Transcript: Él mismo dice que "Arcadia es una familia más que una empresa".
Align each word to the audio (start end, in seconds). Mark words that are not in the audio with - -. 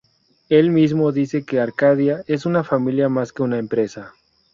Él 0.49 0.71
mismo 0.71 1.11
dice 1.11 1.45
que 1.45 1.59
"Arcadia 1.59 2.23
es 2.25 2.47
una 2.47 2.63
familia 2.63 3.07
más 3.07 3.31
que 3.31 3.43
una 3.43 3.59
empresa". 3.59 4.15